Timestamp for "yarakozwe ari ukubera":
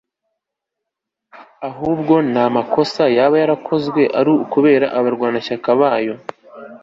3.41-4.87